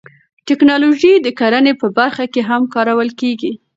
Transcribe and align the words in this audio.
تکنالوژي 0.47 1.13
د 1.25 1.27
کرنې 1.39 1.73
په 1.81 1.87
برخه 1.97 2.25
کې 2.33 2.41
هم 2.49 2.61
کارول 2.73 3.09
کیږي. 3.19 3.51